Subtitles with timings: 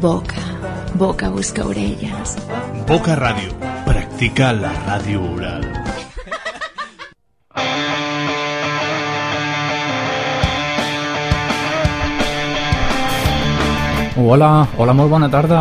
[0.00, 0.42] Boca,
[0.94, 2.36] boca busca orelles.
[2.86, 3.54] Boca Ràdio.
[3.86, 5.64] Practica la ràdio oral.
[14.16, 15.60] Hola, hola, molt bona tarda.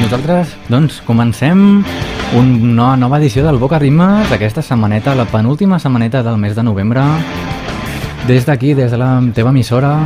[0.00, 1.82] Nosaltres, doncs, comencem
[2.38, 7.02] una nova edició del Boca Rimes, aquesta setmaneta, la penúltima setmaneta del mes de novembre.
[8.26, 9.98] Des d'aquí, des de la teva emissora,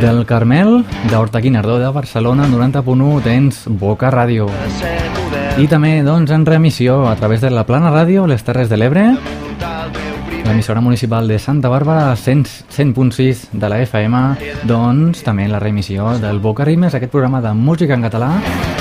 [0.00, 4.46] del Carmel, d'Horta Guinardó de Barcelona, 90.1, tens Boca Ràdio.
[5.60, 9.04] I també, doncs, en reemissió a través de la Plana Ràdio, les Terres de l'Ebre,
[10.46, 14.22] l'emissora municipal de Santa Bàrbara, 100.6 100 de la FM,
[14.64, 18.30] doncs també la reemissió del Boca Rimes, aquest programa de música en català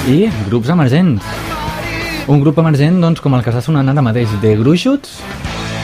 [0.07, 1.23] i grups emergents.
[2.27, 5.19] Un grup emergent, doncs, com el que està sonant ara mateix, de Gruixuts,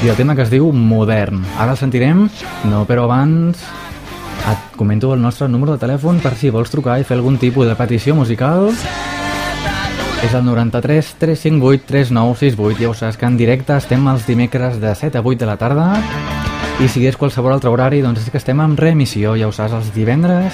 [0.05, 1.43] i el tema que es diu Modern.
[1.57, 2.27] Ara el sentirem,
[2.69, 3.65] no, però abans
[4.51, 7.67] et comento el nostre número de telèfon per si vols trucar i fer algun tipus
[7.67, 8.71] de petició musical.
[10.23, 12.79] És el 93 358 3968.
[12.81, 15.57] Ja ho saps que en directe estem els dimecres de 7 a 8 de la
[15.61, 15.89] tarda
[16.81, 19.73] i si és qualsevol altre horari, doncs és que estem en reemissió, ja ho saps,
[19.73, 20.53] els divendres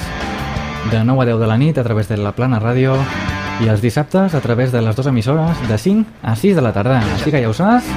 [0.92, 2.98] de 9 a 10 de la nit a través de la Plana Ràdio
[3.62, 6.72] i els dissabtes a través de les dues emissores de 5 a 6 de la
[6.74, 7.00] tarda.
[7.16, 7.90] Així que ja ho saps,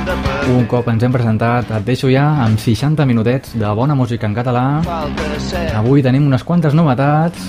[0.52, 4.34] un cop ens hem presentat et deixo ja amb 60 minutets de bona música en
[4.36, 4.66] català.
[5.74, 7.48] Avui tenim unes quantes novetats,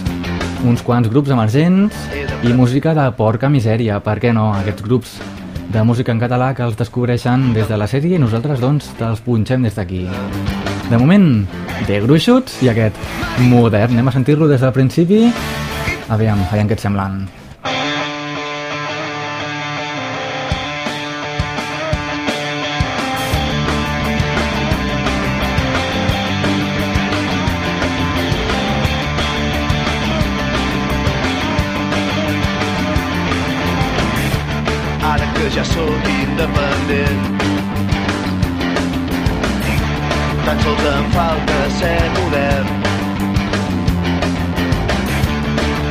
[0.65, 1.97] uns quants grups emergents
[2.43, 5.17] i música de porca misèria, per què no, aquests grups
[5.67, 9.23] de música en català que els descobreixen des de la sèrie i nosaltres doncs te'ls
[9.25, 10.05] punxem des d'aquí.
[10.87, 11.43] De moment,
[11.87, 12.95] de gruixuts i aquest
[13.49, 13.93] modern.
[13.93, 15.27] Anem a sentir-lo des del principi.
[16.07, 17.27] Aviam, aviam què et semblen.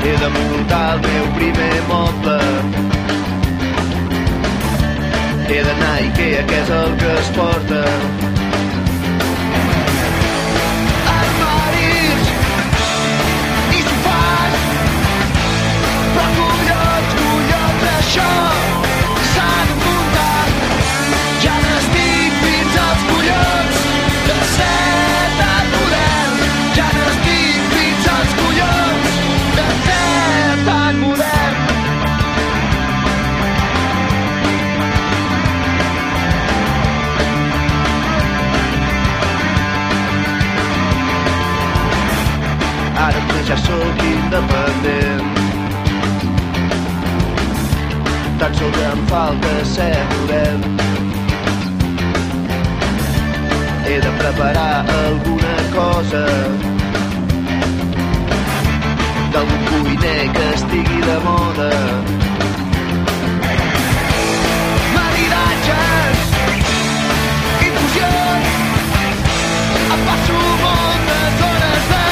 [0.06, 2.36] He de muntar el meu primer moble.
[5.50, 8.35] He d'anar a Ikea, que és el que es porta.
[43.46, 45.36] Ja sóc independent
[48.38, 50.62] tan sols em falta ser modern.
[53.86, 56.24] He de preparar alguna cosa
[59.32, 61.70] d'algun cuiner que estigui de moda.
[64.96, 66.18] Maridatges,
[67.66, 68.48] infusions,
[69.94, 72.05] em passo moltes hores de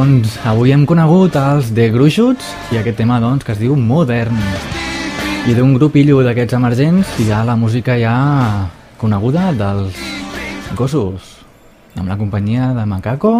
[0.00, 4.38] Doncs avui hem conegut els The Gruixuts i aquest tema doncs, que es diu Modern.
[5.44, 8.14] I d'un grup illo d'aquests emergents hi ha la música ja
[8.96, 10.00] coneguda dels
[10.78, 11.28] gossos,
[12.00, 13.34] amb la companyia de Macaco.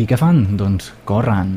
[0.00, 0.40] I què fan?
[0.56, 1.52] Doncs corren.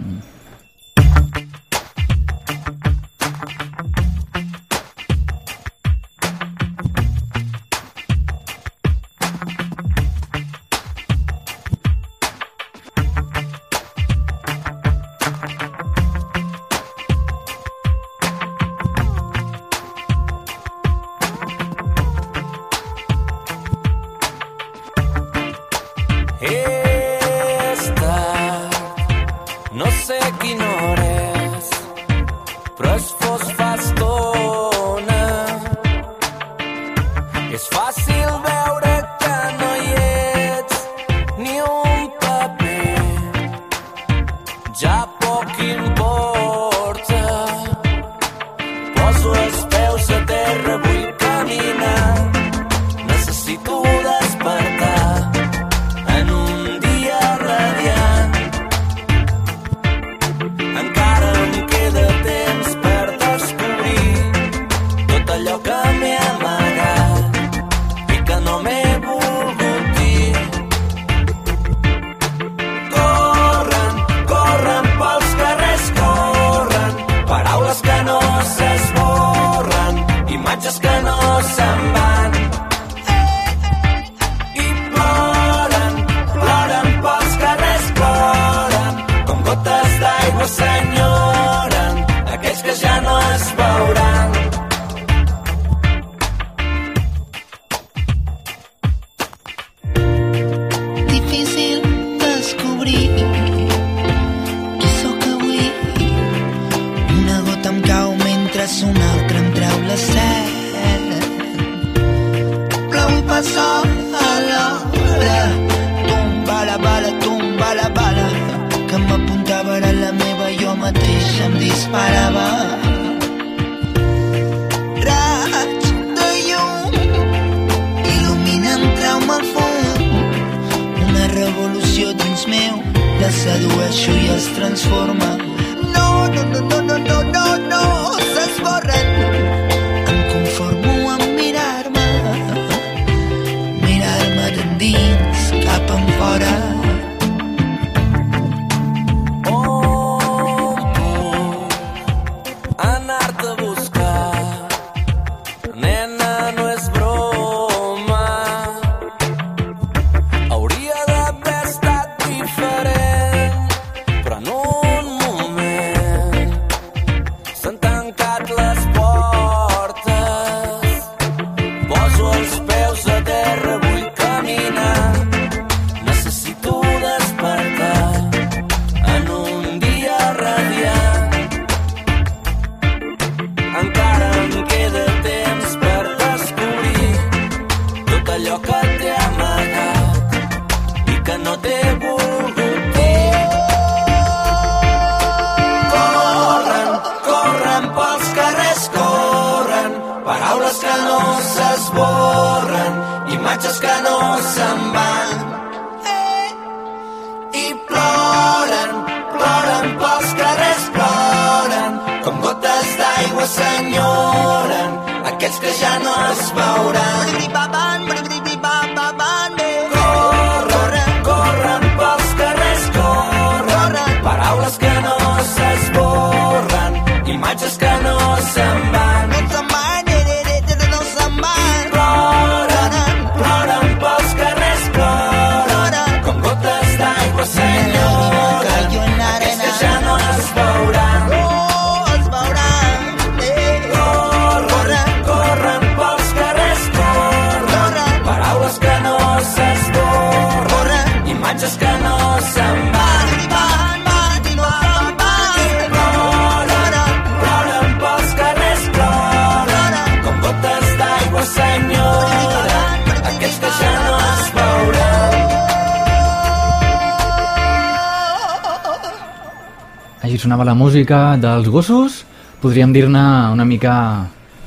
[270.44, 272.24] sonava la música dels gossos,
[272.60, 273.22] podríem dir-ne
[273.54, 273.94] una mica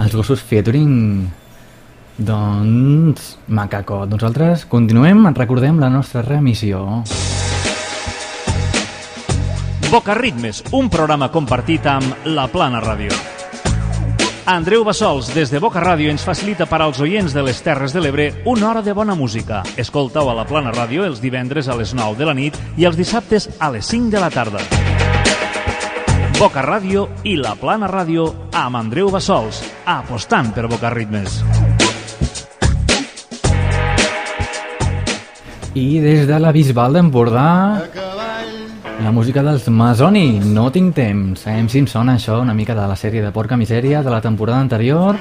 [0.00, 1.26] els gossos featuring
[2.16, 4.06] doncs, macaco.
[4.06, 7.02] Doncs Nosaltres continuem, recordem la nostra remissió.
[9.90, 13.12] Boca Ritmes, un programa compartit amb La Plana Ràdio.
[14.46, 18.00] Andreu Bassols, des de Boca Ràdio, ens facilita per als oients de les Terres de
[18.00, 19.64] l'Ebre una hora de bona música.
[19.76, 22.96] Escoltau a la Plana Ràdio els divendres a les 9 de la nit i els
[22.96, 24.95] dissabtes a les 5 de la tarda.
[26.36, 29.56] Boca Ràdio i La Plana Ràdio amb Andreu Bassols,
[29.88, 31.38] apostant per Boca Ritmes.
[35.72, 37.46] I des de la Bisbal d'Empordà,
[39.00, 41.46] la música dels Masoni, No tinc temps.
[41.46, 44.20] Sabem si em sona això, una mica de la sèrie de Porca Misèria de la
[44.20, 45.16] temporada anterior.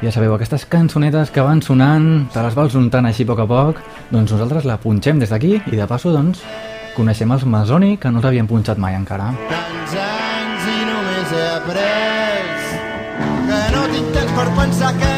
[0.00, 3.50] Ja sabeu, aquestes cançonetes que van sonant, te les vols untant així a poc a
[3.52, 6.40] poc, doncs nosaltres la punxem des d'aquí i de passo, doncs,
[6.96, 9.34] coneixem els Masoni que no els havien punxat mai encara.
[9.36, 10.21] tants anys i només
[11.30, 12.42] he après.
[13.46, 15.11] Que no tinc temps per pensar, que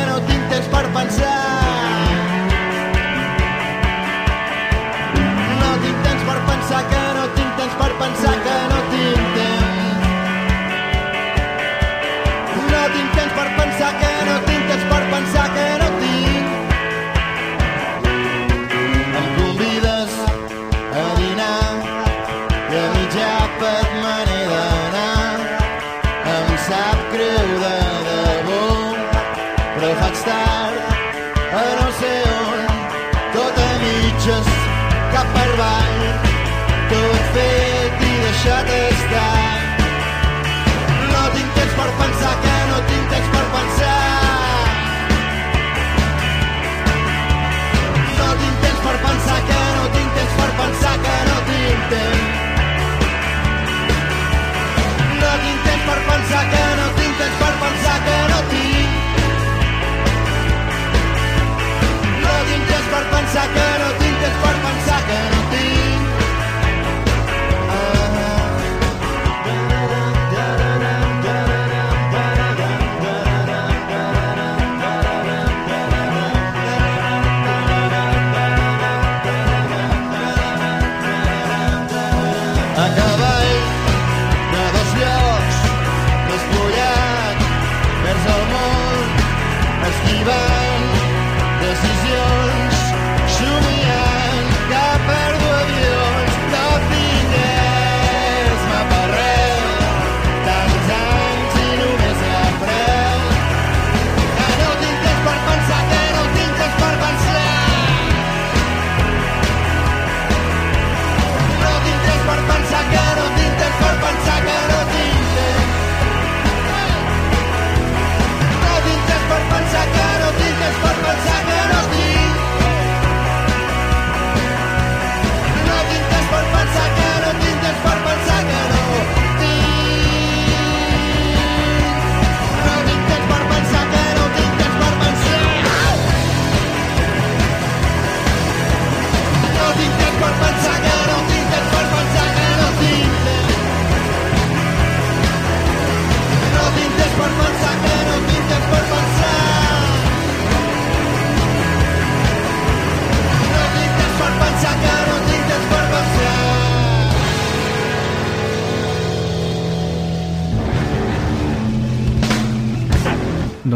[63.35, 63.74] temps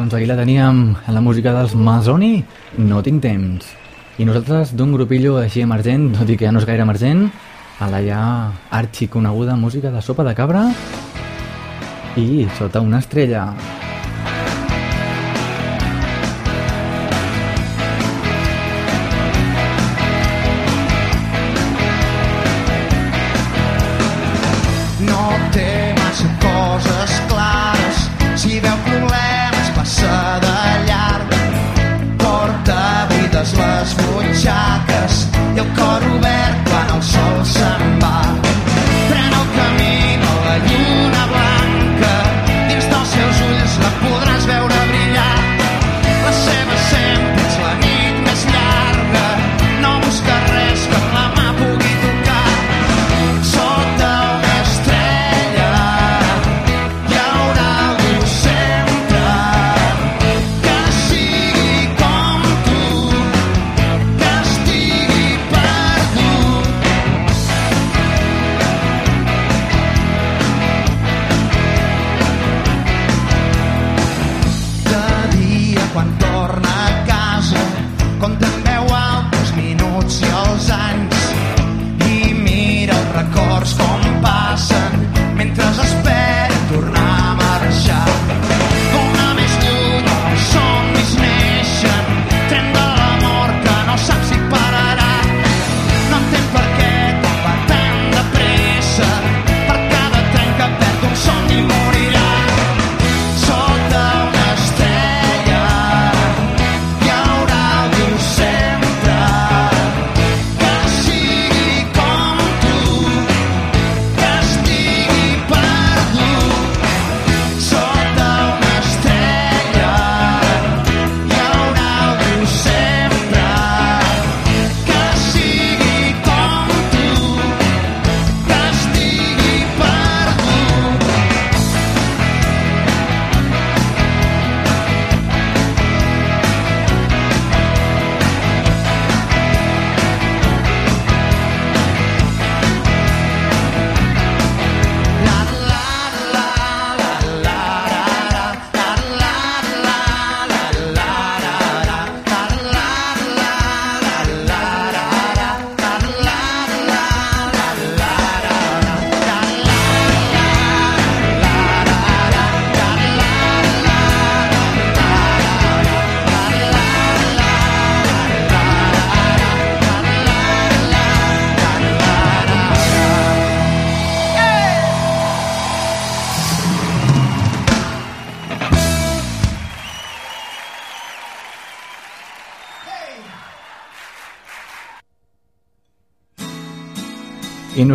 [0.08, 2.42] Doncs aquí la teníem, en la música dels Masoni,
[2.78, 3.66] No tinc temps.
[4.16, 7.26] I nosaltres, d'un grupillo així emergent, tot i que ja no és gaire emergent,
[7.76, 8.20] a la ja
[8.72, 10.70] arxiconeguda música de sopa de cabra
[12.16, 13.50] i sota una estrella.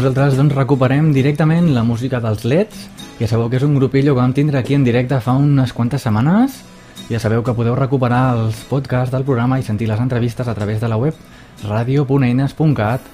[0.03, 2.89] Nosaltres doncs recuperem directament la música dels Leds.
[3.21, 6.03] Ja sabeu que és un grupillo que vam tindre aquí en directe fa unes quantes
[6.03, 6.57] setmanes.
[7.07, 10.81] Ja sabeu que podeu recuperar els podcasts del programa i sentir les entrevistes a través
[10.81, 11.15] de la web
[11.63, 13.07] radio.eines.cat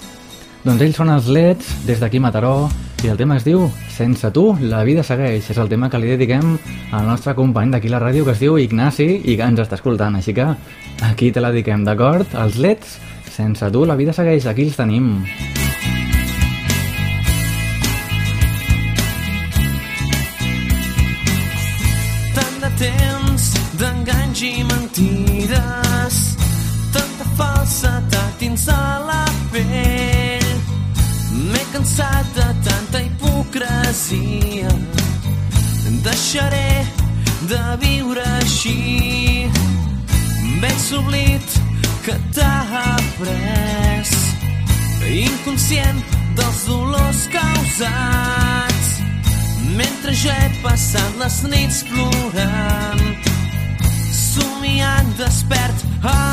[0.64, 2.72] Doncs ells són els Leds, des d'aquí Mataró,
[3.06, 5.52] i el tema es diu Sense tu, la vida segueix.
[5.54, 6.58] És el tema que li dediquem
[6.90, 10.18] al nostre company d'aquí la ràdio que es diu Ignasi i que ens està escoltant.
[10.18, 10.50] Així que
[11.06, 12.34] aquí te la dediquem, d'acord?
[12.34, 12.98] Els Leds,
[13.30, 14.50] Sense tu, la vida segueix.
[14.50, 15.20] Aquí els tenim.
[15.28, 15.59] tant
[24.90, 26.36] mentides.
[26.92, 30.62] Tanta falsetat dins de la pell.
[31.52, 34.70] M'he cansat de tanta hipocresia.
[36.04, 36.86] Deixaré
[37.48, 39.50] de viure així.
[40.62, 41.60] Veig l'oblit
[42.04, 44.12] que t'ha pres
[45.10, 46.04] inconscient
[46.36, 48.90] dels dolors causats.
[49.78, 53.39] Mentre jo he passat les nits plorant
[54.70, 56.29] somiant despert en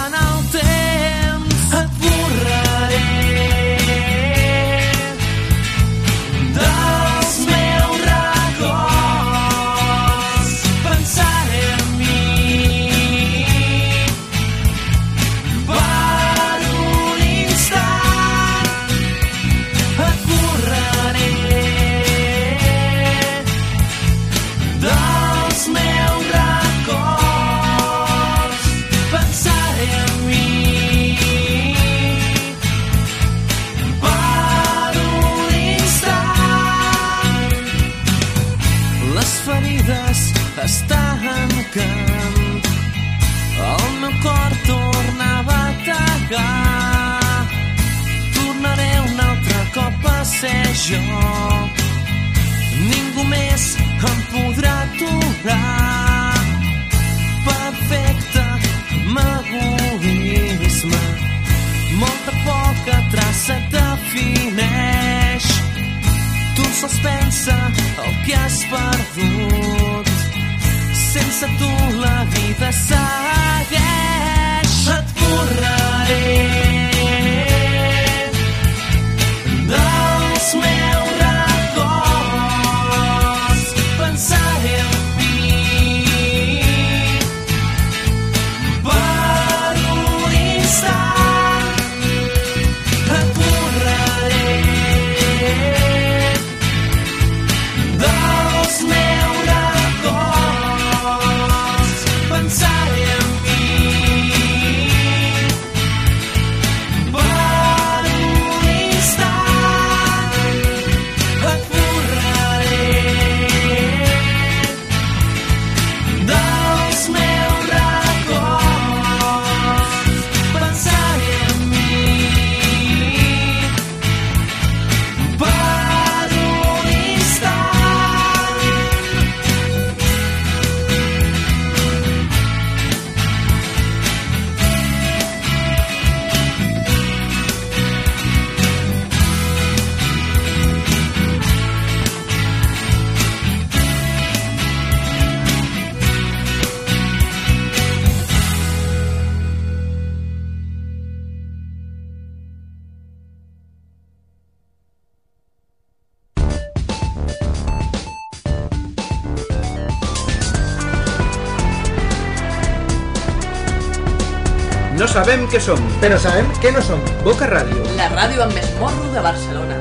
[165.16, 167.00] sabem què som, però sabem què no som.
[167.24, 167.80] Boca Ràdio.
[167.96, 169.76] La ràdio amb més morro de Barcelona.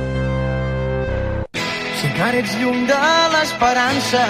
[2.00, 3.00] Si encara ets lluny de
[3.34, 4.22] l'esperança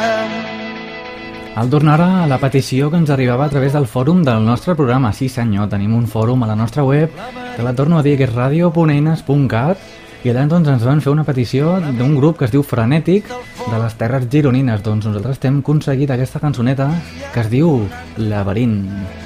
[1.62, 5.14] El tornarà a la petició que ens arribava a través del fòrum del nostre programa.
[5.14, 7.14] Sí senyor, tenim un fòrum a la nostra web,
[7.56, 9.86] que la torno a dir, que és radio.eines.cat,
[10.26, 13.30] i allà doncs, ens van fer una petició d'un grup que es diu Frenètic,
[13.62, 14.82] de les Terres Gironines.
[14.82, 16.90] Doncs nosaltres t'hem aconseguit aquesta cançoneta
[17.32, 17.86] que es diu
[18.18, 18.82] Laberint.
[18.90, 19.25] Però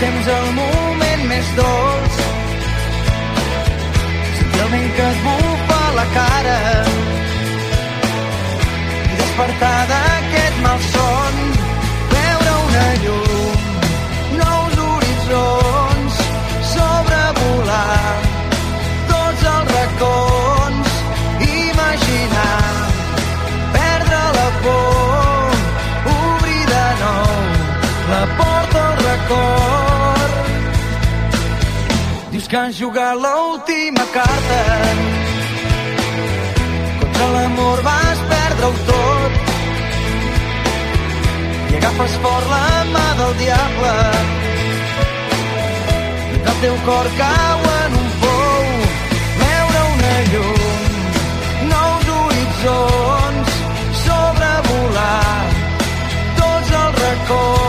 [0.00, 2.18] tens el moment més dolç.
[4.38, 6.58] Sentir el vent que et bufa la cara.
[9.10, 11.40] I despertar d'aquest malson
[12.14, 13.66] veure una llum
[14.40, 16.20] nous horitzons
[16.70, 18.12] sobrevolar
[19.10, 20.94] tots els racons
[21.48, 22.60] imaginar
[23.76, 25.58] perdre la por
[26.14, 27.34] obrir de nou
[28.14, 29.69] la porta al record
[32.50, 34.60] que jugar l'última carta.
[36.98, 39.32] Contra l'amor vas perdre-ho tot
[41.70, 43.94] i agafes fort la mà del diable.
[46.48, 48.66] Del teu cor cau en un pou,
[49.44, 50.92] veure una llum,
[51.70, 53.48] nous horitzons,
[54.02, 55.40] sobrevolar
[56.42, 57.59] tots els racons,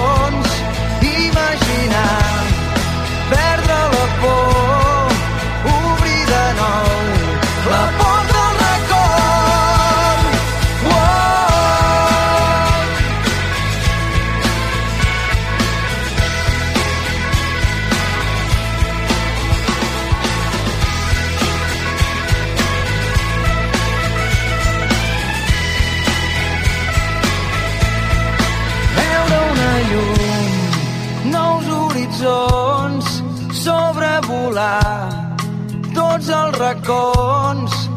[36.74, 37.90] racons,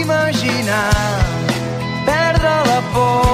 [0.00, 0.90] imaginar,
[2.06, 3.25] perdre la por,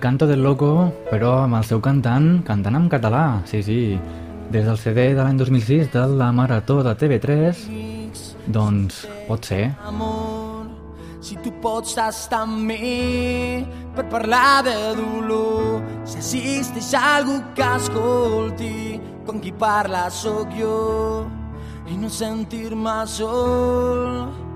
[0.00, 3.98] Canto del Loco, però amb el seu cantant, cantant en català, sí, sí.
[4.48, 7.60] Des del CD de l'any 2006 de la Marató de TV3,
[8.48, 9.74] doncs pot ser.
[9.84, 10.64] amor,
[11.20, 13.60] si tu pots estar amb mi
[13.94, 21.28] per parlar de dolor, si existeix algú que escolti com qui parla sóc jo
[21.92, 24.49] i no sentir-me sol.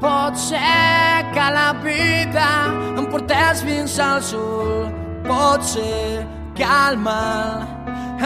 [0.00, 2.50] Pot ser que la vida
[2.96, 4.92] em portés fins al sol,
[5.26, 7.66] pot ser que el mal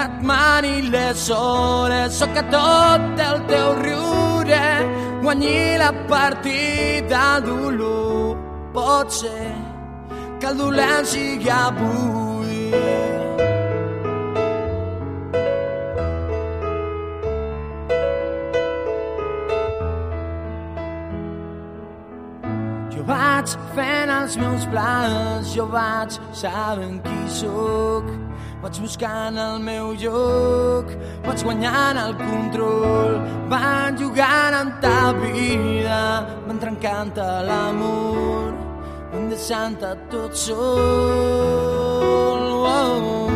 [0.02, 4.62] et mani les hores o que tot el teu riure
[5.24, 8.36] guanyi la partida al dolor.
[8.76, 9.52] Pot ser
[10.40, 13.21] que el dolent sigui avui.
[23.42, 28.06] Vaig fent els meus plans, jo vaig sabent qui sóc,
[28.62, 30.92] vaig buscant el meu lloc,
[31.24, 33.18] vaig guanyant el control,
[33.50, 36.02] van jugant amb ta vida,
[36.46, 38.52] van trencant l'amor,
[39.10, 40.60] van deixant-te tot sol.
[42.62, 43.26] Oh,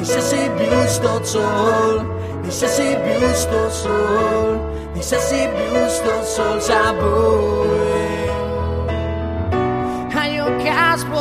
[0.00, 2.00] sé si vius tot sol,
[2.48, 4.56] sé si vius tot sol,
[5.00, 7.79] sé si vius tot sols avui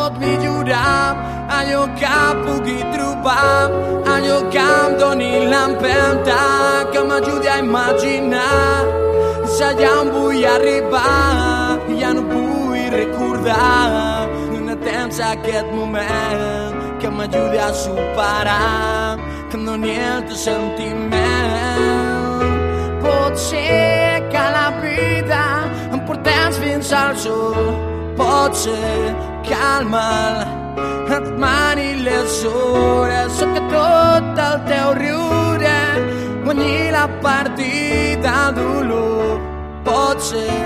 [0.10, 1.16] pot millorar,
[1.50, 3.70] allò que pugui trobar,
[4.06, 6.40] allò que em doni l'empenta,
[6.92, 8.86] que m'ajudi a imaginar
[9.44, 14.28] és allà on vull arribar, ja no vull recordar,
[14.66, 19.18] no temps aquest moment que m'ajudi a superar,
[19.50, 21.20] que em doni el teu sentiment.
[23.04, 25.44] Pot ser que la vida
[25.94, 29.16] em portés fins al sol, pot ser
[29.48, 30.36] que el mal
[31.16, 35.80] et mani les hores o que tot el teu riure
[36.44, 39.40] guanyi la partida al dolor.
[39.88, 40.60] Pot ser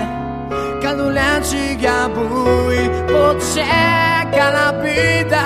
[0.80, 5.44] que el dolent sigui avui, pot ser que la vida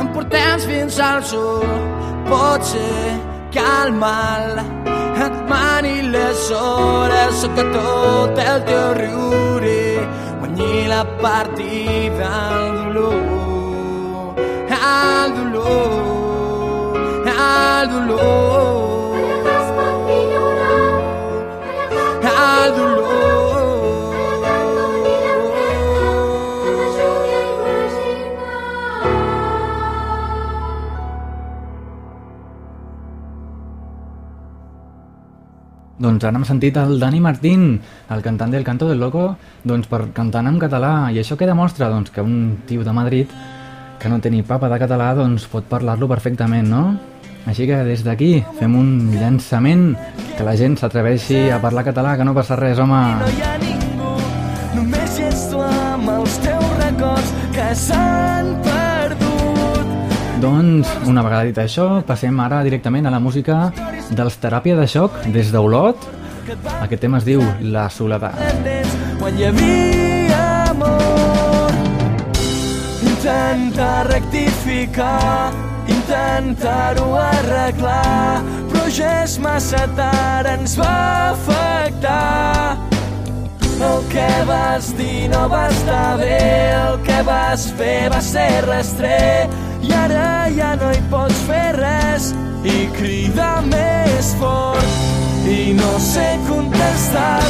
[0.00, 1.68] em portés fins al sol,
[2.30, 3.18] pot ser
[3.52, 4.62] que el mal
[5.26, 9.87] et mani les hores o que tot el teu riure
[10.58, 14.34] guanyi la partida al dolor,
[14.70, 16.38] al dolor,
[17.26, 19.16] al dolor,
[22.24, 22.97] al dolor.
[35.98, 37.80] Doncs ara hem sentit el Dani Martín,
[38.10, 41.10] el cantant del Canto del Loco, doncs per cantant en català.
[41.10, 41.90] I això què demostra?
[41.90, 43.34] Doncs que un tio de Madrid
[43.98, 46.84] que no té ni papa de català doncs pot parlar-lo perfectament, no?
[47.50, 48.30] Així que des d'aquí
[48.60, 49.90] fem un llançament
[50.36, 53.02] que la gent s'atreveixi a parlar català, que no passa res, home.
[53.18, 54.16] No hi ha ningú,
[54.78, 58.77] només hi ets tu amb els teus records que s'han perdut.
[60.38, 63.72] Doncs, una vegada dit això, passem ara directament a la música
[64.14, 66.04] dels Teràpia de Xoc des d'Olot.
[66.78, 67.42] Aquest tema es diu
[67.74, 68.38] La Soledat.
[69.18, 71.74] Quan hi havia amor
[73.02, 75.50] Intenta rectificar
[75.90, 78.38] Intentar-ho arreglar
[78.70, 82.78] Però ja és massa tard Ens va afectar
[83.78, 86.38] el que vas dir no va estar bé,
[86.74, 92.32] el que vas fer va ser rastrer i ara ja no hi pots fer res.
[92.64, 94.96] I cridar més fort.
[95.48, 97.44] I no sé contestar.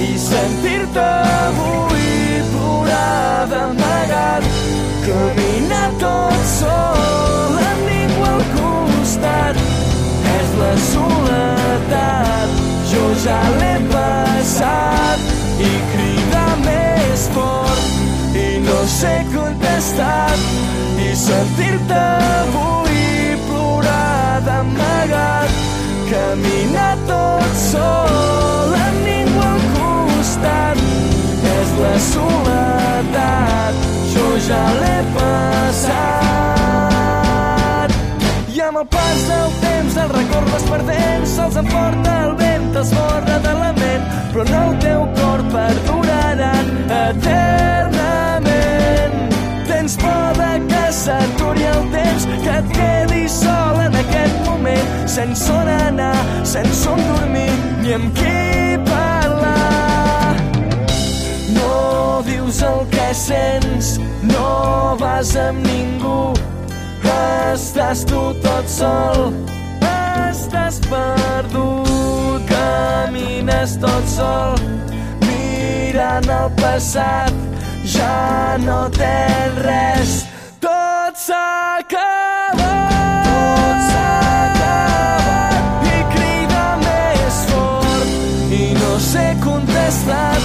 [0.00, 1.06] I sentir-te
[1.46, 4.48] avui plorar d'amagat
[5.06, 9.62] caminar tot sol amb ningú al costat.
[10.36, 12.60] És la soledat.
[12.92, 15.32] Jo ja l'he passat.
[15.70, 17.99] I cridar més fort
[18.90, 20.34] sé contestar
[20.98, 22.00] i sentir-te
[22.42, 25.50] avui plorar d'amagat
[26.10, 30.86] caminar tot sol amb ningú al costat
[31.56, 36.59] és la soledat jo ja l'he passat
[38.50, 42.66] i amb el pas del temps el record vas perdent sols em porta el vent
[42.74, 48.50] t'esborra de la ment però no el teu cor perduraran eternament.
[49.66, 55.50] Tens por de que s'aturi el temps que et quedis sol en aquest moment sense
[55.50, 60.34] on anar, sense on dormir ni amb qui parlar?
[61.58, 63.86] No dius el que sents,
[64.30, 66.32] no vas amb ningú,
[67.52, 69.32] estàs tu tot sol,
[70.30, 74.58] estàs perdut, camines tot sol,
[75.26, 77.32] mirant el passat,
[77.84, 80.18] ja no tens res,
[80.60, 81.44] tot s'ha
[81.80, 82.60] acabat.
[83.26, 84.08] Tot s'ha
[84.46, 85.86] acabat.
[85.90, 88.10] I crida més fort.
[88.60, 90.36] I no sé contestar.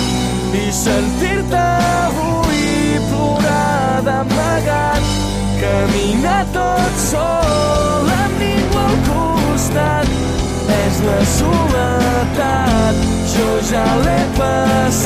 [0.56, 2.25] I sentir-te avui
[6.26, 10.08] caminar tot sol amb ningú al costat
[10.76, 12.96] és la soledat
[13.34, 15.06] jo ja l'he passat.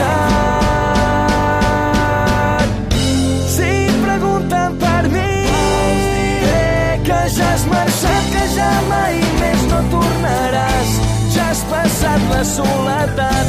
[3.56, 3.72] Si
[4.04, 10.90] pregunten per mi diré que ja has marxat que ja mai més no tornaràs.
[11.36, 13.48] Ja has passat la soledat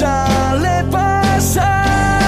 [0.00, 0.16] ja
[0.62, 2.19] l'he passat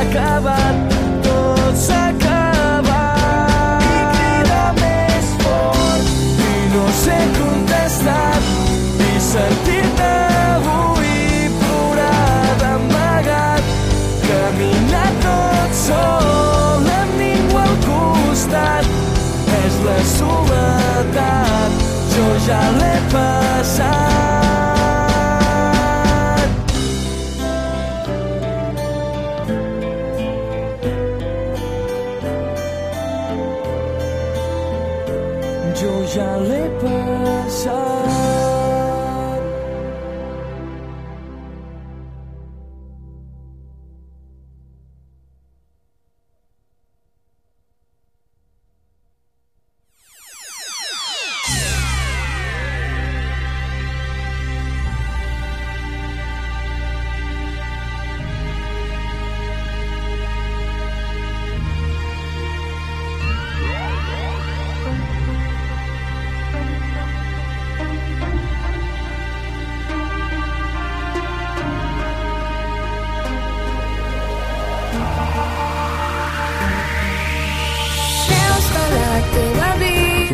[0.00, 0.76] acabat
[1.24, 6.10] tot s'ha acabat i crida més fort
[6.48, 8.40] i no sé contestar
[9.08, 10.10] i sentir-te
[10.42, 13.72] avui plorar d'amagat
[14.26, 18.94] caminar tot sol amb ningú al costat
[19.64, 21.82] és la soledat.
[22.14, 24.25] Jo ja l'he passat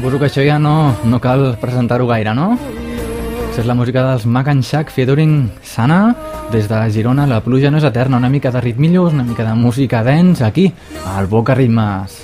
[0.03, 2.57] Suposo que això ja no, no cal presentar-ho gaire, no?
[2.57, 6.17] Aquesta és la música dels Mac and Shack featuring Sana
[6.51, 7.23] des de Girona.
[7.31, 10.73] La pluja no és eterna, una mica de ritmillos, una mica de música dance aquí,
[11.07, 12.19] al Boca Ritmes.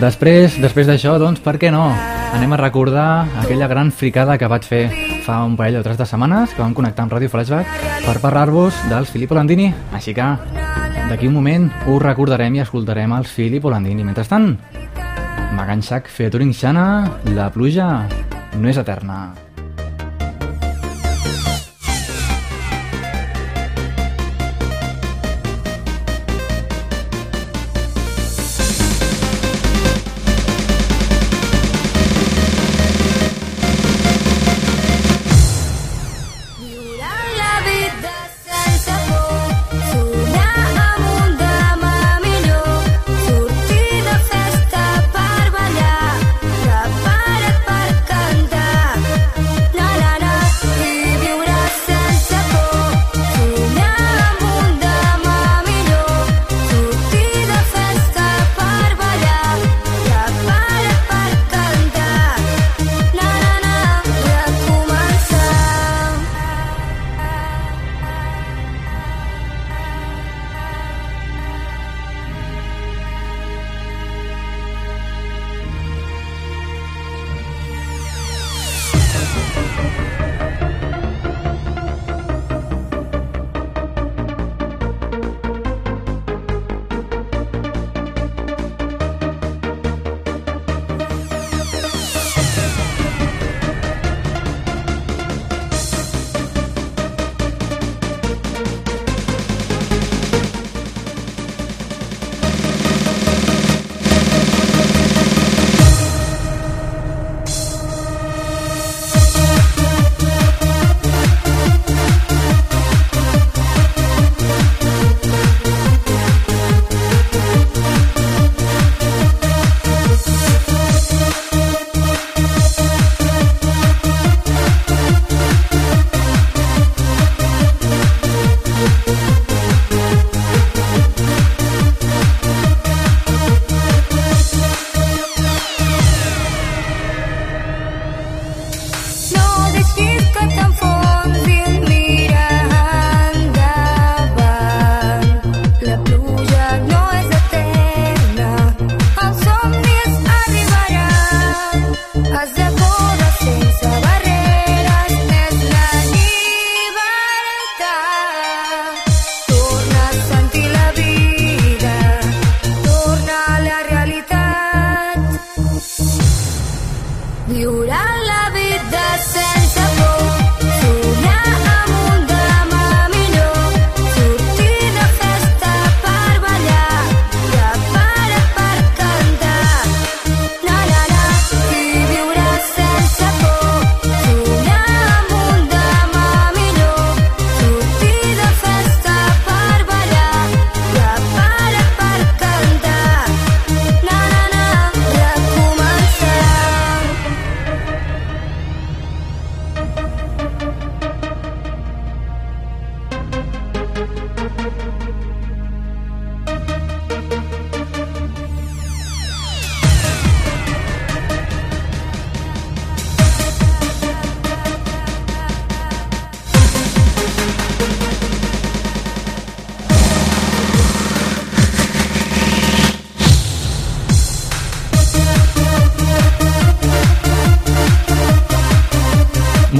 [0.00, 1.84] Després, després d'això, doncs, per què no?
[2.32, 4.86] Anem a recordar aquella gran fricada que vaig fer
[5.28, 8.86] fa un parell o tres de setmanes, que vam connectar amb Ràdio Flashback per parlar-vos
[8.88, 9.68] dels Filippo Landini.
[9.92, 10.32] Així que
[11.06, 14.02] D'aquí un moment us recordarem i escoltarem els Filip Olandini.
[14.02, 14.56] Mentrestant,
[15.54, 17.06] Maganxac featuring Xana,
[17.36, 17.88] la pluja
[18.58, 19.45] no és eterna.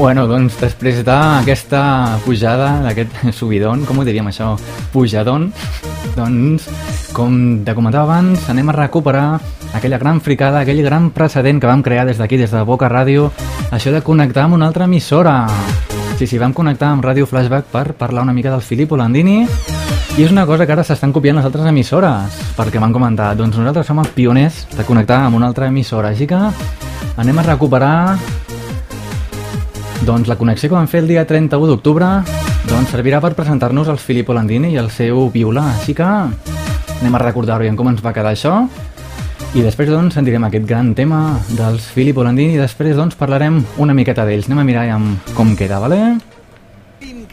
[0.06, 1.80] Bueno, doncs després d'aquesta
[2.22, 4.52] pujada, d'aquest subidon, com ho diríem això?
[4.92, 5.48] Pujadon,
[6.14, 6.68] doncs,
[7.10, 7.34] com
[7.66, 9.40] te comentava abans, anem a recuperar
[9.74, 13.32] aquella gran fricada, aquell gran precedent que vam crear des d'aquí, des de Boca Ràdio,
[13.74, 15.40] això de connectar amb una altra emissora.
[16.20, 20.22] Sí, sí, vam connectar amb Ràdio Flashback per parlar una mica del Filippo Landini i
[20.22, 23.90] és una cosa que ara s'estan copiant les altres emissores, perquè m'han comentat, doncs nosaltres
[23.90, 26.44] som els pioners de connectar amb una altra emissora, així que
[27.18, 27.96] anem a recuperar
[30.06, 32.06] doncs la connexió que vam fer el dia 31 d'octubre
[32.70, 37.22] doncs servirà per presentar-nos el Filippo Landini i el seu violà, així que anem a
[37.24, 38.54] recordar-ho i en com ens va quedar això.
[39.56, 43.98] I després doncs sentirem aquest gran tema dels Filippo Landini i després doncs parlarem una
[43.98, 44.86] miqueta d'ells, anem a mirar
[45.34, 46.00] com queda, vale?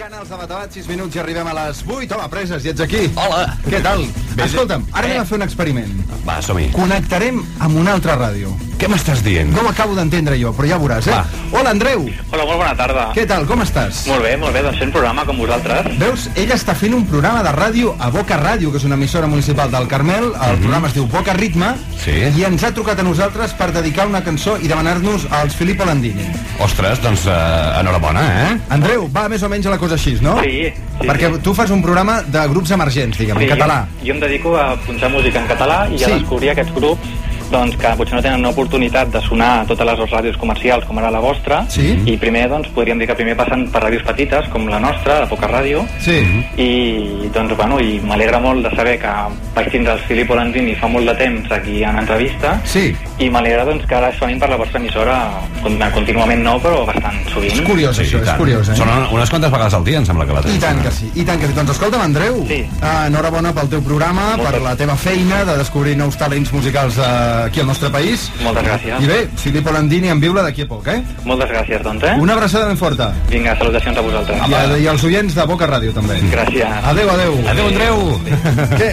[0.03, 2.17] Canals de Batabat, 6 minuts i arribem a les 8.
[2.17, 3.05] Home, preses, i ets aquí.
[3.15, 3.45] Hola.
[3.63, 4.03] Què tal?
[4.33, 5.13] Bé, Escolta'm, ara eh?
[5.13, 5.95] anem a fer un experiment.
[6.27, 6.67] Va, som-hi.
[6.75, 8.51] Connectarem amb una altra ràdio.
[8.83, 9.47] Què m'estàs dient?
[9.55, 11.13] No ho acabo d'entendre jo, però ja veuràs, eh?
[11.15, 11.43] Va.
[11.55, 12.01] Hola, Andreu.
[12.33, 13.05] Hola, molt bona tarda.
[13.15, 14.01] Què tal, com estàs?
[14.09, 15.87] Molt bé, molt bé, doncs fent programa com vosaltres.
[16.01, 19.29] Veus, ell està fent un programa de ràdio a Boca Ràdio, que és una emissora
[19.31, 20.33] municipal del Carmel.
[20.33, 21.69] El programa es diu Boca Ritme.
[22.03, 22.17] Sí.
[22.35, 26.27] I ens ha trucat a nosaltres per dedicar una cançó i demanar-nos als Filippo Landini.
[26.59, 28.51] Ostres, doncs uh, enhorabona, eh?
[28.75, 30.35] Andreu, va més o menys a la cosa cosa així, no?
[30.41, 31.39] Sí, sí, Perquè sí.
[31.43, 33.79] tu fas un programa de grups emergents, diguem, en català.
[33.99, 36.05] Jo, jo em dedico a punxar música en català i Sí.
[36.05, 37.07] a descobrir aquests grups
[37.51, 40.97] doncs, que potser no tenen una oportunitat de sonar a totes les ràdios comercials com
[40.97, 42.01] ara la vostra Sí.
[42.05, 45.27] i primer doncs, podríem dir que primer passen per ràdios petites com la nostra, la
[45.29, 46.19] Poca Ràdio Sí.
[46.57, 49.11] i doncs bueno, i m'alegra molt de saber que
[49.55, 52.95] vaig tindre el Filippo Landini fa molt de temps aquí en entrevista Sí.
[53.19, 55.29] i m'alegra doncs, que ara sonin per la vostra emissora
[55.61, 57.53] con- contínuament no, però bastant sovint.
[57.53, 58.75] És curiós, això, és curiós, eh?
[58.75, 60.59] Són unes quantes vegades al dia, em sembla que la I tens.
[60.59, 61.53] tant que sí, i tant que sí.
[61.53, 62.65] Doncs escolta'm, Andreu, Sí.
[62.81, 67.42] uh, enhorabona pel teu programa, per la teva feina de descobrir nous talents musicals uh,
[67.45, 68.29] aquí al nostre país.
[68.43, 69.03] Moltes gràcies.
[69.03, 70.99] I bé, Filippo Landini en viure d'aquí a poc, eh?
[71.25, 72.15] Moltes gràcies, doncs, eh?
[72.21, 73.11] Una abraçada ben forta.
[73.29, 74.47] Vinga, salutacions a vosaltres.
[74.47, 76.19] I, a, I als oients de Boca Ràdio, també.
[76.31, 76.79] Gràcies.
[76.93, 77.37] Adéu, adéu.
[77.53, 77.97] Adéu, Andreu.
[78.79, 78.91] Què?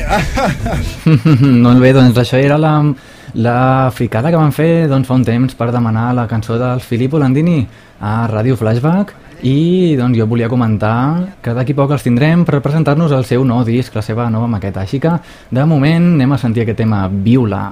[1.64, 2.74] doncs bé, doncs això era la,
[3.34, 7.18] la fricada que van fer doncs, fa un temps per demanar la cançó del Filippo
[7.18, 7.62] Landini
[8.00, 13.12] a Ràdio Flashback i doncs jo volia comentar que d'aquí poc els tindrem per presentar-nos
[13.16, 14.84] el seu nou disc, la seva nova maqueta.
[14.84, 15.14] Així que,
[15.50, 17.64] de moment, anem a sentir aquest tema Viula.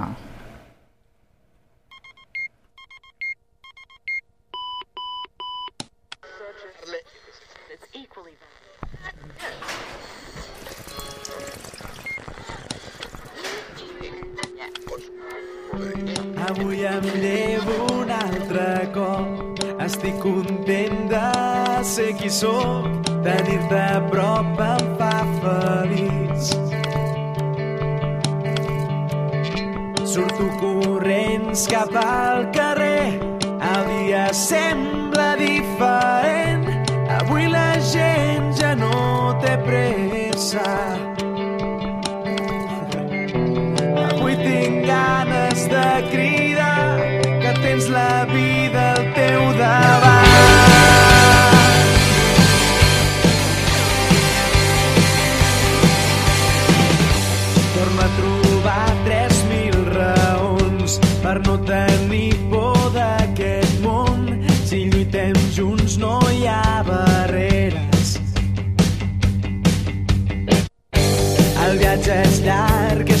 [15.71, 19.59] Avui em llevo un altre cop.
[19.79, 22.87] Estic content de ser qui sóc.
[23.23, 25.13] Tenir-te a prop em fa
[25.43, 26.53] feliç.
[30.09, 33.19] Surto corrents cap al carrer.
[33.69, 36.65] El dia sembla diferent.
[37.19, 41.08] Avui la gent ja no té pressa.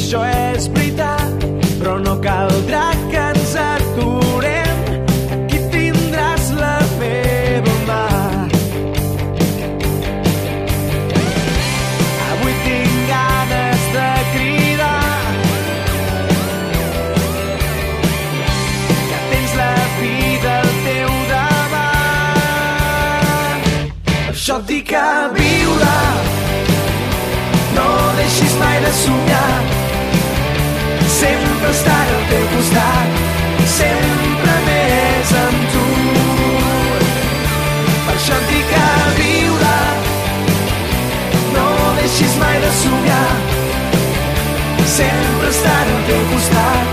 [0.09, 1.43] Això és veritat,
[1.77, 4.77] però no caldrà que ens aturem.
[5.35, 8.07] Aquí tindràs la meva mà.
[12.31, 15.13] Avui tinc ganes de cridar
[19.11, 22.81] que tens la vida al teu davant.
[24.09, 25.97] Per això et dic que viure
[27.77, 27.89] no
[28.23, 29.78] deixis mai de somiar.
[31.19, 33.17] Sempre estar al teu costat,
[33.67, 35.87] sempre més amb tu.
[38.05, 38.85] Per això et dic que
[39.17, 39.73] viure
[41.57, 41.65] no
[41.99, 43.27] deixis mai de somiar.
[44.95, 46.88] Sempre estar al teu costat,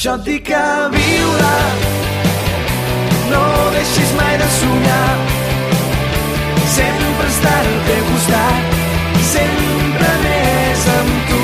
[0.00, 0.58] això et dic que
[0.94, 1.56] viure
[3.28, 3.40] no
[3.74, 5.10] deixis mai de somiar.
[6.76, 8.78] Sempre estar al teu costat,
[9.32, 11.42] sempre més amb tu.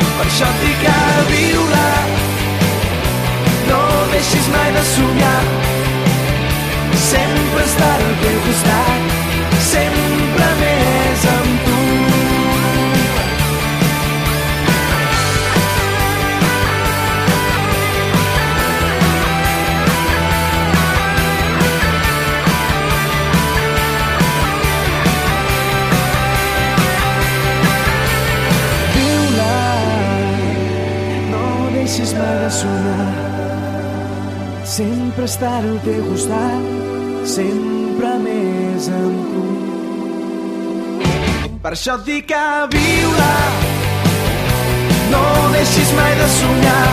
[0.00, 0.96] Per això et dic que
[1.34, 1.84] viure
[3.68, 3.84] no
[4.16, 5.44] deixis mai de somiar.
[7.12, 9.16] Sempre estar al teu costat,
[9.74, 10.05] sempre
[32.46, 33.06] de sonar.
[34.64, 36.62] Sempre estar al teu costat,
[37.26, 39.44] sempre més amb tu.
[41.62, 43.32] Per això et dic que viure,
[45.10, 45.24] no
[45.56, 46.86] deixis mai de somiar.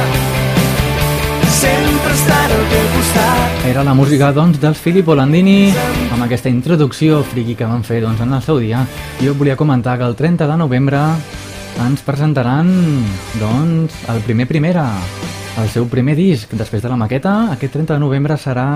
[1.60, 5.72] Sempre estar al teu costat, Era la música, doncs, dels Filippo Landini
[6.12, 8.88] amb aquesta introducció friki que van fer doncs, en el seu dia.
[9.22, 11.00] Jo volia comentar que el 30 de novembre
[11.86, 12.68] ens presentaran,
[13.40, 14.90] doncs, el primer primera,
[15.58, 16.52] el seu primer disc.
[16.58, 18.68] Després de la maqueta, aquest 30 de novembre serà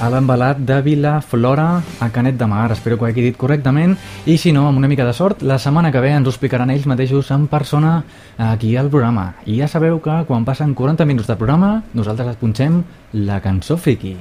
[0.00, 2.70] a l'embalat de Vilaflora a Canet de Mar.
[2.72, 3.96] Espero que ho hagi dit correctament.
[4.26, 6.72] I si no, amb una mica de sort, la setmana que ve ens ho explicaran
[6.72, 8.02] ells mateixos en persona
[8.38, 9.34] aquí al programa.
[9.46, 13.76] I ja sabeu que quan passen 40 minuts de programa, nosaltres es punxem la cançó
[13.76, 14.16] friki.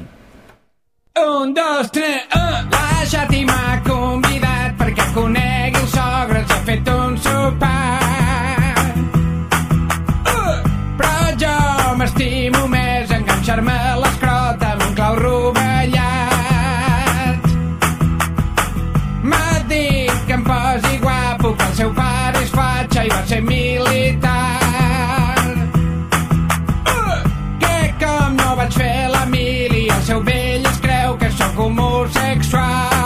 [1.20, 2.70] Un, dos, tres, un.
[2.76, 7.79] La Xati m'ha convidat perquè conegui el sogre, ens ha fet un sopar.
[23.00, 24.60] Fatxa i va ser militar.
[27.60, 32.98] Que com no vaig fer la mili, el seu vell es creu que sóc homosexual.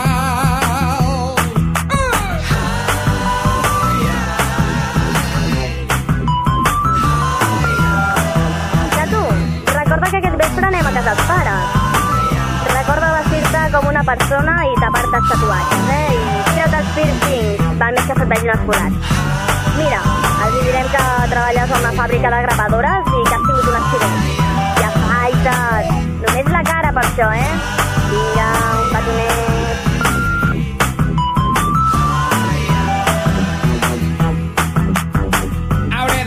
[14.04, 16.12] Persona i tapar-te els tatuatges, eh?
[16.12, 19.53] I treure els piercings, val més que se't vegin els forats.
[19.74, 20.00] Mira,
[20.44, 24.18] els direm que treballes a una fàbrica de gravadores i que has tingut un accident.
[24.80, 25.88] I afaites,
[26.20, 27.54] només la cara per això, eh?
[28.12, 28.50] Vinga,
[28.84, 28.92] un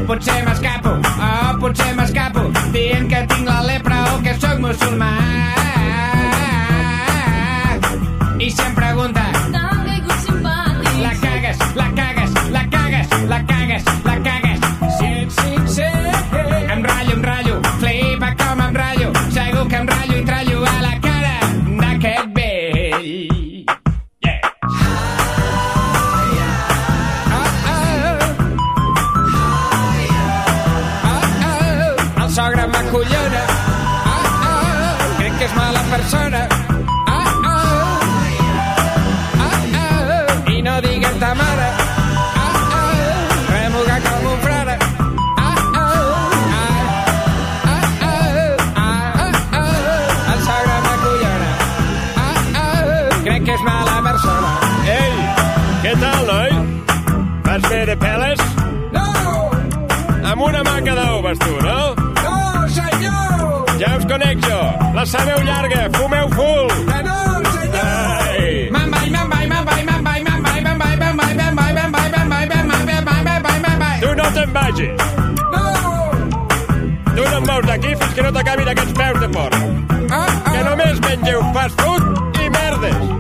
[0.05, 2.43] Potser m'escapo, oh, potser m'escapo,
[2.77, 3.94] dient que tinc la lepra
[4.65, 5.84] much on my
[61.35, 61.95] vas tu, no?
[62.23, 63.65] No, senyor!
[63.79, 64.61] Ja us conec jo.
[64.95, 66.69] La sabeu llarga, fumeu full.
[66.87, 67.85] Que no, senyor!
[67.85, 68.71] Ai.
[68.71, 71.53] Me'n vaig, me'n vaig, me'n vaig, me'n vaig, me'n vaig, me'n vaig, me'n vaig, me'n
[71.57, 74.01] vaig, me'n vaig, me'n vaig, me'n vaig, me'n vaig, me'n vaig, me'n vaig.
[74.05, 74.93] Tu no te'n vagis.
[75.55, 75.65] No!
[77.15, 79.59] Tu no em veus d'aquí fins que no t'acabin aquests peus de porc.
[80.55, 83.11] Que només mengeu fast food i merdes.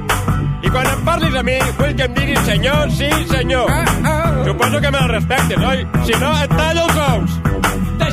[0.64, 3.70] I quan em parlis a mi, vull que em diguis senyor, sí, senyor.
[4.44, 5.86] Suposo que me la respectes, oi?
[6.06, 7.40] Si no, et tallo els ous.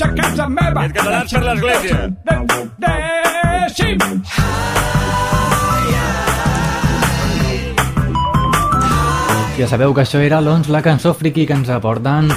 [0.00, 0.82] vaig a casa meva.
[0.82, 2.08] I et per l'església.
[2.24, 4.20] De- Deixi'm.
[9.60, 12.30] Ja sabeu que això era doncs, la cançó friki que ens aporten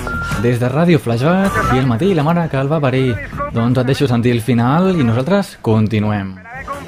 [0.43, 3.13] des de Ràdio Flashback i el matí la mare que el va parir.
[3.55, 6.33] Doncs et deixo sentir el final i nosaltres continuem.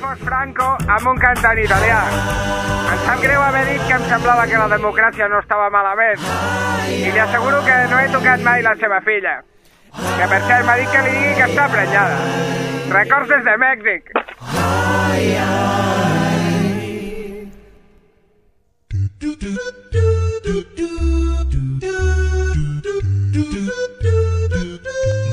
[0.01, 2.01] Fos Franco amb un cantant italià.
[2.91, 6.19] Em sap greu haver dit que em semblava que la democràcia no estava malament.
[6.91, 9.39] I li asseguro que no he tocat mai la seva filla.
[9.95, 12.17] Que per cert m'ha dit que li digui que està prenyada.
[12.95, 14.03] Records des de Mèxic.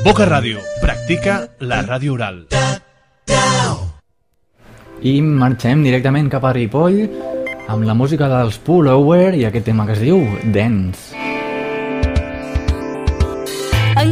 [0.02, 0.58] Boca Ràdio.
[0.82, 2.40] Practica la ràdio oral.
[5.02, 7.04] I marxem directament cap a Ripoll
[7.70, 10.22] amb la música dels Pullover i aquest tema que es diu
[10.54, 11.32] Dance.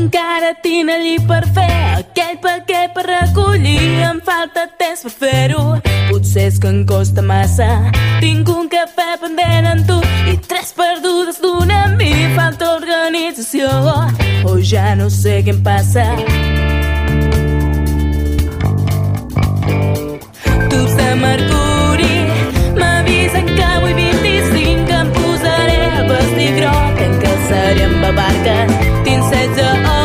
[0.01, 3.99] Encara tinc allí per fer aquell paquet per recollir.
[4.09, 5.65] Em falta temps per fer-ho.
[6.09, 7.67] Potser és que em costa massa.
[8.23, 9.99] Tinc un cafè pendent amb tu
[10.33, 12.11] i tres perdudes d'una a mi.
[12.39, 13.69] Falta organització.
[14.49, 16.09] O ja no sé què em passa.
[20.71, 21.50] Tubs de mercuri
[27.51, 28.57] Sărim pe barcă,
[29.03, 29.63] tinsă de
[29.97, 30.00] o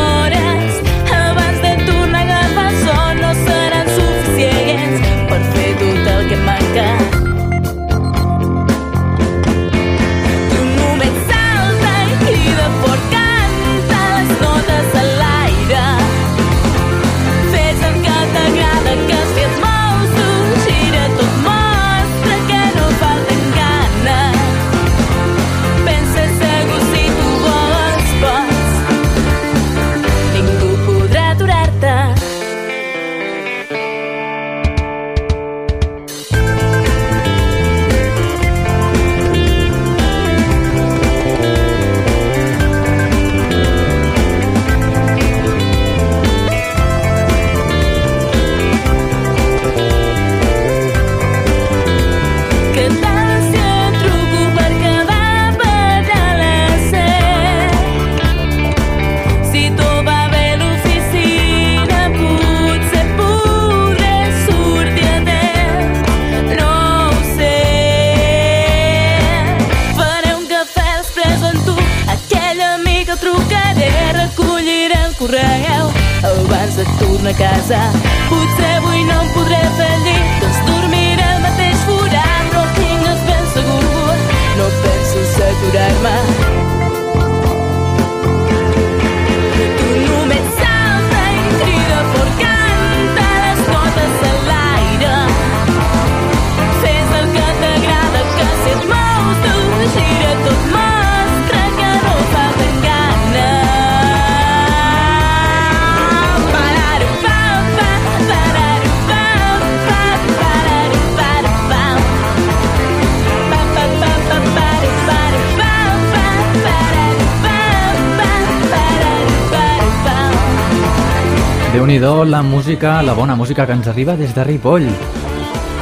[122.06, 124.84] Déu-n'hi-do la música, la bona música que ens arriba des de Ripoll.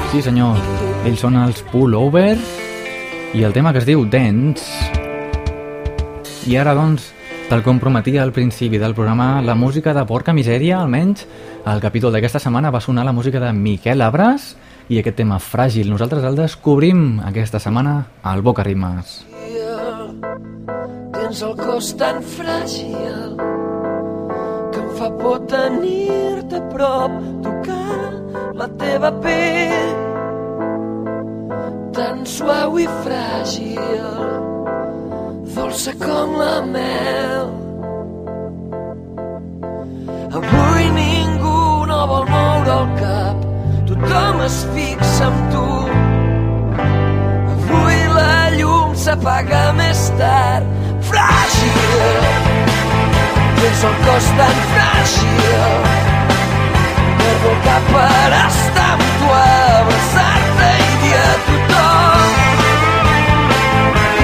[0.08, 0.56] Sí senyor,
[1.04, 2.38] ells són els Pullover
[3.36, 4.64] i el tema que es diu Dance.
[6.48, 7.10] I ara doncs,
[7.50, 11.26] tal com prometia al principi del programa, la música de Porca Misèria, almenys,
[11.68, 14.54] al capítol d'aquesta setmana va sonar la música de Miquel Abras
[14.88, 15.92] i aquest tema fràgil.
[15.92, 19.26] Nosaltres el descobrim aquesta setmana al Boca Rimes.
[21.20, 23.53] Tens el cos tan fràgil
[24.96, 28.10] fa por tenir-te a prop, tocar
[28.54, 30.04] la teva pell
[31.94, 34.06] tan suau i fràgil,
[35.54, 37.46] dolça com la mel.
[40.34, 43.48] Avui ningú no vol moure el cap,
[43.90, 45.66] tothom es fixa en tu.
[47.56, 50.72] Avui la llum s'apaga més tard,
[51.10, 52.33] fràgil.
[53.64, 55.84] Tens el cos tan fràgil,
[57.20, 62.34] perdo el cap per estar amb tu, abraçar-te i dir a tothom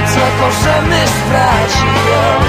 [0.01, 2.45] ets la cosa més fràgil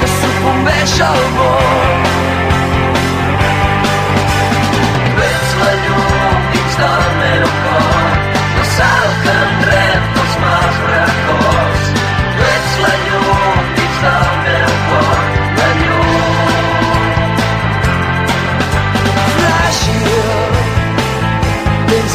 [0.00, 2.04] que sucumbeix al món.
[5.06, 8.22] Tu ets la llum dins del meu cor,
[8.58, 10.25] la sal que em rep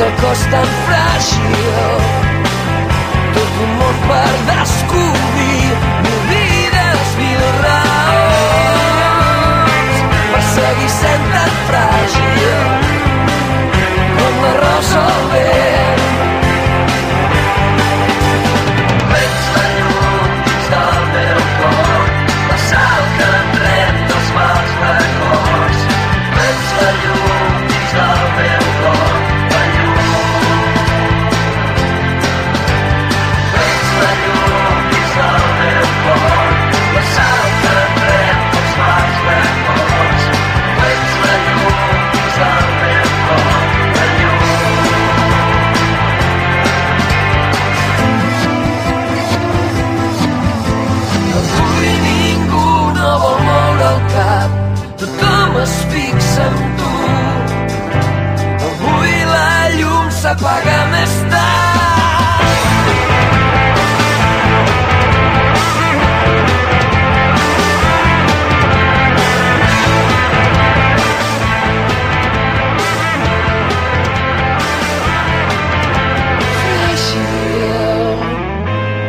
[0.01, 1.99] el cos tan fràgil,
[3.35, 5.65] tot un món per descobrir,
[6.05, 8.91] mil vides, mil raons,
[10.33, 12.61] per seguir sent tan fràgil
[14.19, 16.00] com la rosa al vent.
[60.31, 61.13] Llum s'apaga més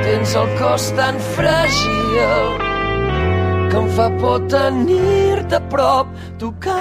[0.02, 2.58] tens el cos tan fràgil
[3.70, 6.06] que em fa por tenir-te a prop,
[6.38, 6.71] tocar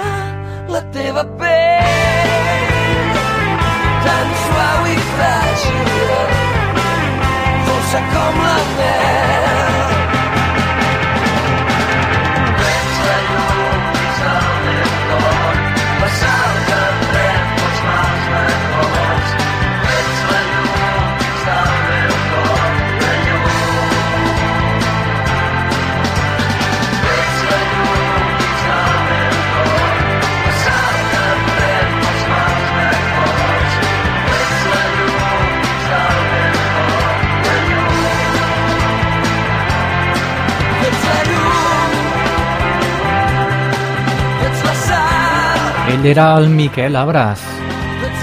[46.02, 47.38] Ell era el Miquel Abras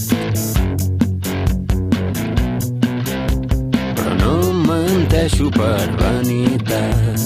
[3.95, 4.35] Però no
[4.69, 7.19] menteixo per vanitat.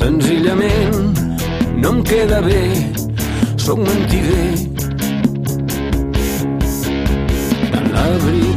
[0.00, 1.14] Senzillament
[1.76, 2.62] no em queda bé,
[3.56, 4.50] sóc mentider.
[7.70, 8.49] Tant la veritat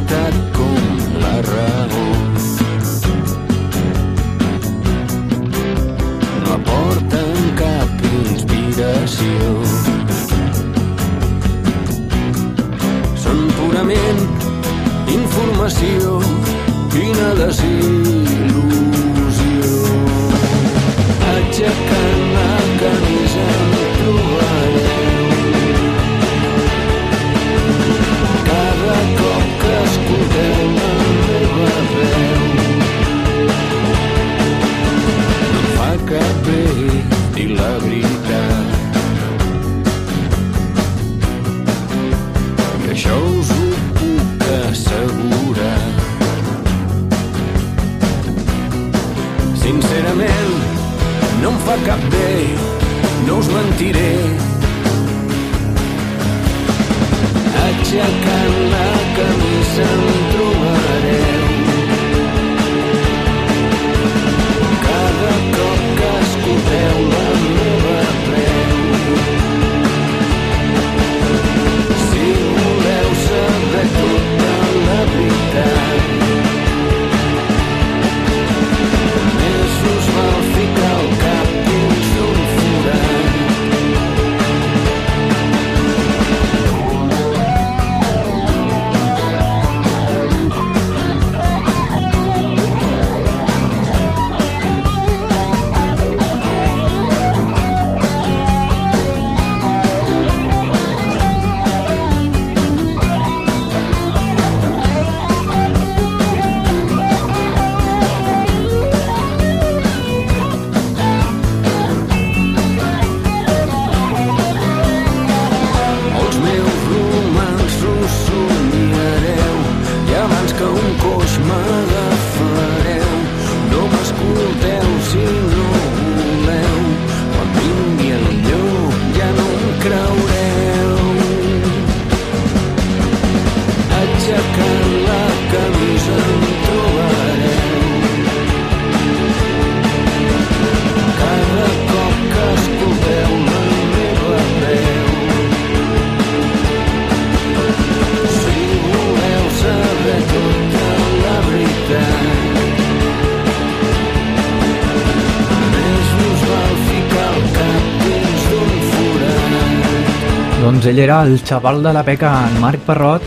[160.84, 163.22] Doncs ell era el xaval de la peca, en Marc Parrot,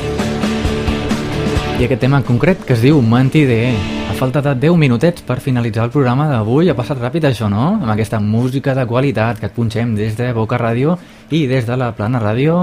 [1.79, 3.71] i aquest tema en concret que es diu Mentider.
[4.11, 7.79] A falta de 10 minutets per finalitzar el programa d'avui, ha passat ràpid això, no?
[7.79, 10.99] Amb aquesta música de qualitat que et punxem des de Boca Ràdio
[11.33, 12.59] i des de la Plana Ràdio.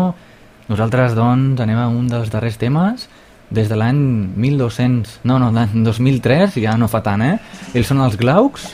[0.71, 3.09] Nosaltres, doncs, anem a un dels darrers temes
[3.51, 3.99] des de l'any
[4.47, 5.25] 1200...
[5.27, 7.41] No, no, l'any 2003, ja no fa tant, eh?
[7.75, 8.71] Ells són els Glaucs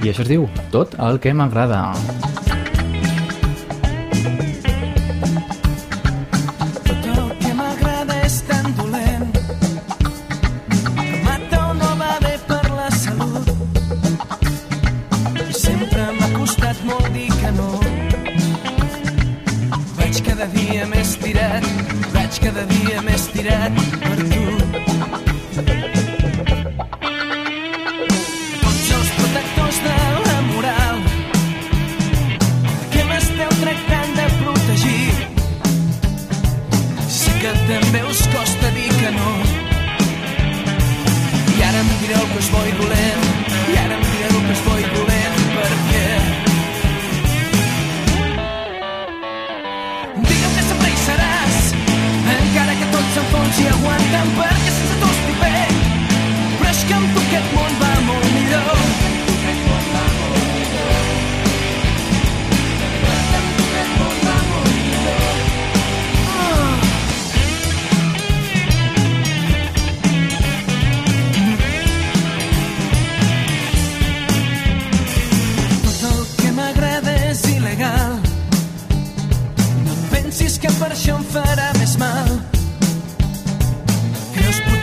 [0.00, 1.90] i això es diu Tot el que m'agrada.
[1.92, 2.49] Tot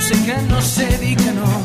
[0.07, 1.56] sé que no se diga no.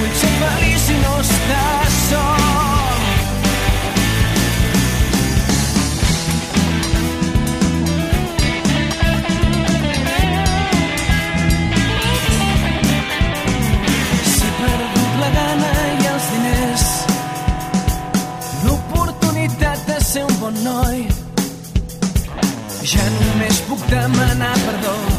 [0.00, 3.02] Vull ser feliç i no estar sol.
[14.30, 16.88] Si perdut la gana i els diners,
[18.64, 21.06] l'oportunitat de ser un bon noi,
[22.96, 25.09] ja només puc demanar perdó.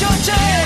[0.00, 0.57] your child.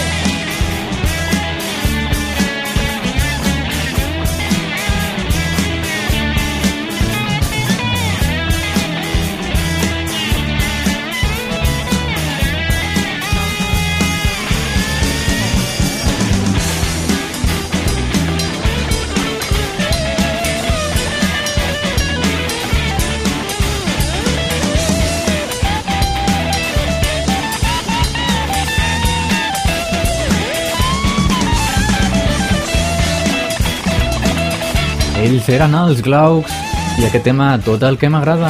[35.22, 36.50] Ells eren els Glaucs
[36.98, 38.48] i aquest tema, tot el que m'agrada.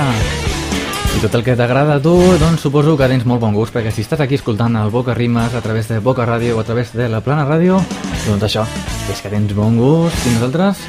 [1.12, 3.90] I tot el que t'agrada a tu, doncs suposo que tens molt bon gust, perquè
[3.92, 6.94] si estàs aquí escoltant el Boca Rimes a través de Boca Ràdio o a través
[6.96, 7.76] de la Plana Ràdio,
[8.24, 8.64] doncs això,
[9.12, 10.80] és que tens bon gust i nosaltres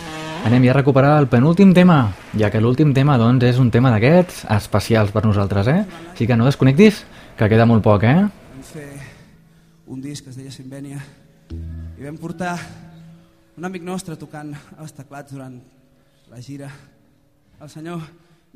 [0.47, 3.91] anem ja a recuperar el penúltim tema, ja que l'últim tema, doncs, és un tema
[3.91, 5.83] d'aquests especials per nosaltres, eh?
[6.13, 7.03] Així que no desconnectis,
[7.35, 8.23] que queda molt poc, eh?
[8.23, 8.87] Vam fer
[9.91, 11.03] un disc que es deia Simbènia
[11.51, 12.55] i vam portar
[13.57, 15.59] un amic nostre tocant els teclats durant
[16.33, 16.67] la gira,
[17.61, 17.99] el senyor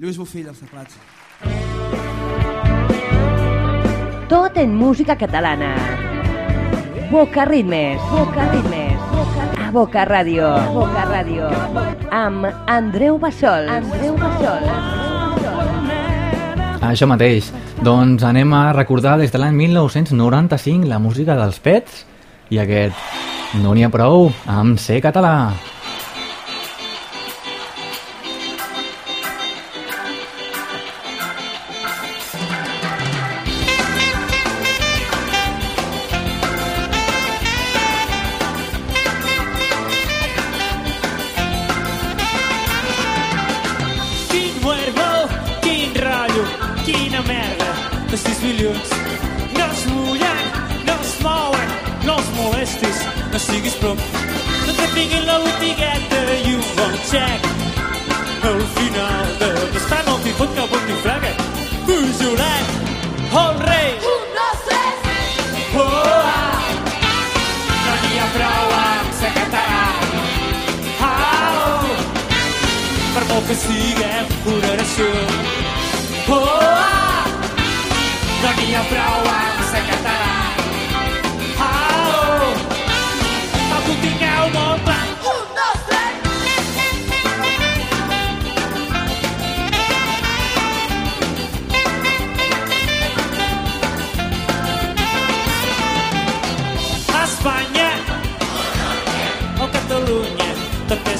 [0.01, 0.95] Lluís Bofill als teclats.
[4.27, 5.75] Tot en música catalana.
[7.11, 8.01] Boca Ritmes.
[8.09, 8.97] Boca Ritmes.
[9.61, 10.49] A Boca Ràdio.
[10.73, 11.51] Boca Ràdio.
[12.09, 13.69] Amb Andreu Bassol.
[13.69, 14.65] Andreu Bassol.
[16.81, 17.53] Això mateix.
[17.85, 22.05] Doncs anem a recordar des de l'any 1995 la música dels Pets
[22.49, 25.76] i aquest No n'hi ha prou amb ser català.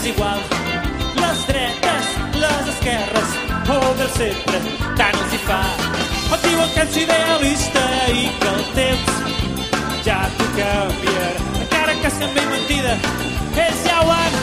[0.08, 0.40] Igual.
[1.16, 2.06] Les dretes,
[2.44, 3.30] les esquerres
[3.70, 4.60] o del centre,
[5.00, 5.62] tant els hi fa.
[6.36, 7.84] Et diuen que ets idealista
[8.14, 9.12] i que el temps
[10.06, 11.44] ja t'ho canviarà.
[11.64, 12.96] Encara que sembli mentida,
[13.66, 14.38] ells ja ho han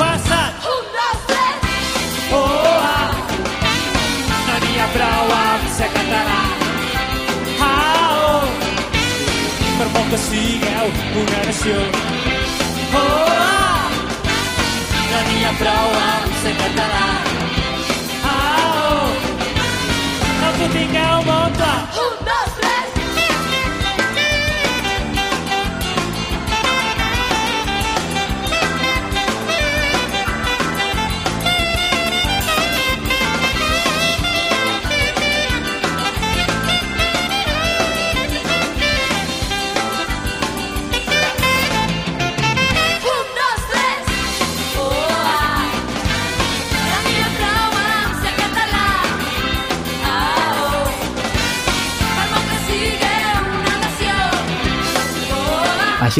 [0.00, 0.68] passat.
[0.74, 1.56] Un, dos, tres.
[2.36, 3.08] Oh, ah.
[4.48, 6.42] No n'hi ha prou amb ser català.
[7.70, 8.44] Ah, oh.
[9.78, 10.94] Per molt que sigueu
[11.24, 11.82] una nació.
[12.92, 13.69] Oh, ah.
[15.10, 17.06] No n'hi ha prou amb ser català.
[18.32, 19.08] Ah, oh.
[20.40, 21.78] No t'ho tingueu molt clar.
[22.04, 22.29] Un, dos,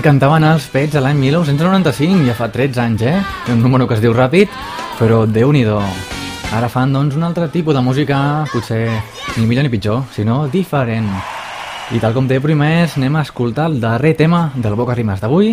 [0.01, 3.19] Així cantaven els Pets a l'any 1995, ja fa 13 anys, eh?
[3.53, 4.49] Un número que es diu ràpid,
[4.97, 5.61] però déu nhi
[6.57, 8.89] Ara fan, doncs, un altre tipus de música, potser
[9.37, 11.11] ni millor ni pitjor, sinó diferent.
[11.93, 15.53] I tal com té promès, anem a escoltar el darrer tema del Boca Rimes d'avui.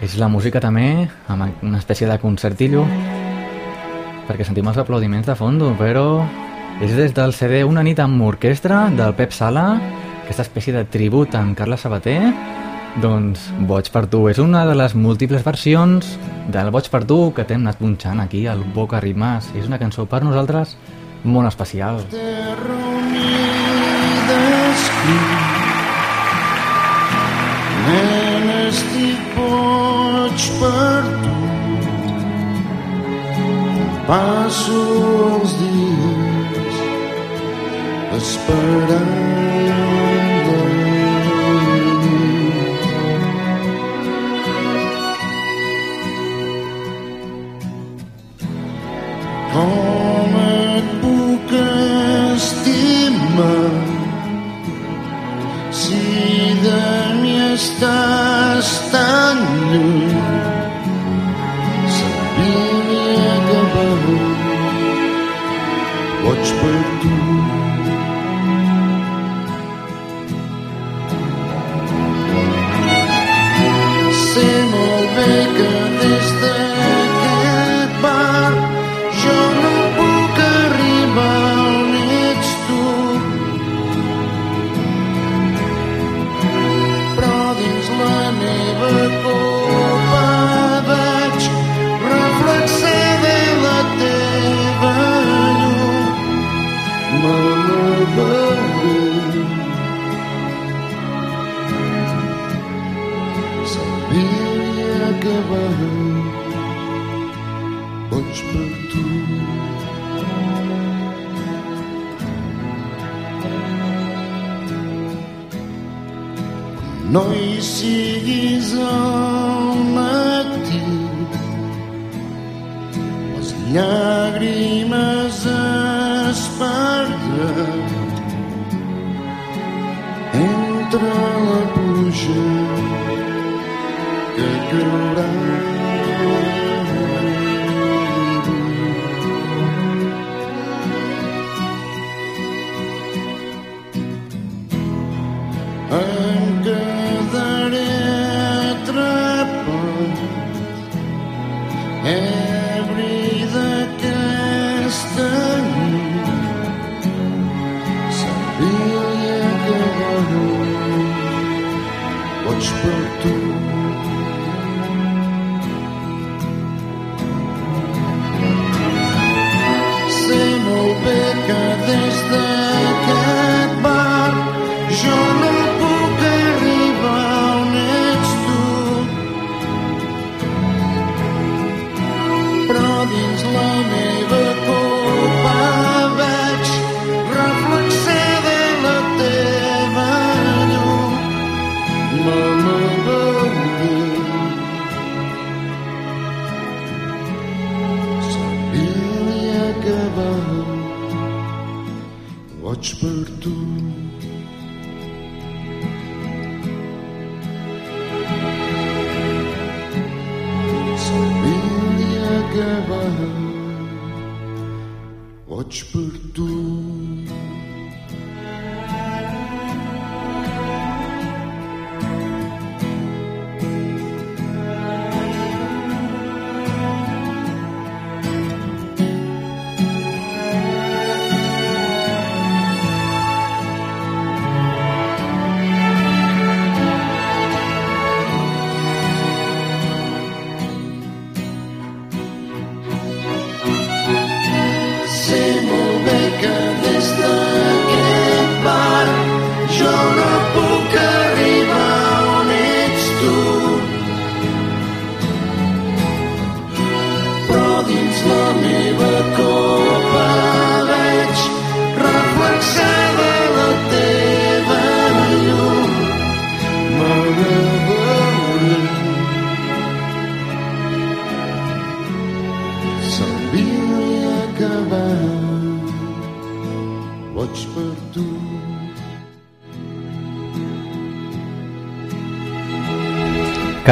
[0.00, 2.86] És la música també, amb una espècie de concertillo,
[4.30, 6.24] perquè sentim els aplaudiments de fondo, però
[6.80, 9.76] és des del CD Una nit amb orquestra del Pep Sala,
[10.24, 12.32] aquesta espècie de tribut amb Carla Sabater,
[13.00, 16.16] doncs Boig per tu és una de les múltiples versions
[16.52, 19.48] del Boig per tu que t'hem anat punxant aquí al Boca Rimas.
[19.56, 20.76] És una cançó per nosaltres
[21.24, 22.02] molt especial.
[27.86, 31.36] Nen, estic boig per tu.
[34.06, 34.82] Passo
[35.32, 36.80] els dies
[38.18, 39.71] esperant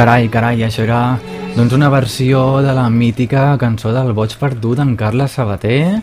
[0.01, 0.99] Carai, carai, això era
[1.53, 5.99] doncs una versió de la mítica cançó del Boig Perdut en Carles Sabater.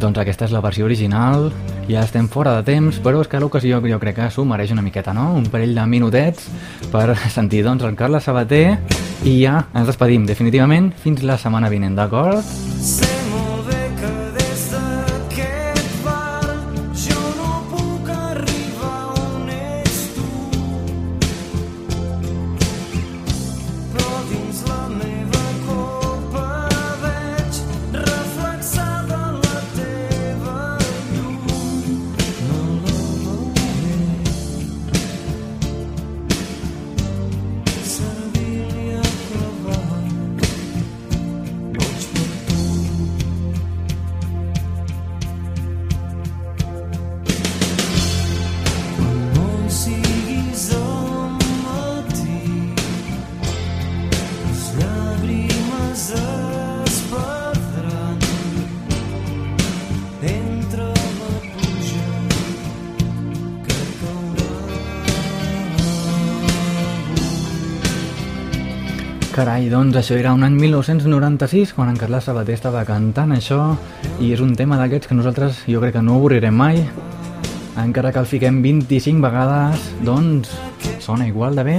[0.00, 1.50] Doncs aquesta és la versió original,
[1.84, 4.86] ja estem fora de temps, però és que l'ocasió jo crec que s'ho mereix una
[4.86, 5.34] miqueta, no?
[5.36, 6.48] Un parell de minutets
[6.88, 8.78] per sentir doncs el Carles Sabater
[9.28, 12.67] i ja ens despedim definitivament fins la setmana vinent, d'acord?
[69.38, 73.76] Carai, doncs això era un any 1996 quan en Carles Sabater estava cantant això
[74.18, 76.80] i és un tema d'aquests que nosaltres jo crec que no avorrirem mai.
[77.78, 80.50] Encara que el fiquem 25 vegades doncs
[81.04, 81.76] sona igual de bé.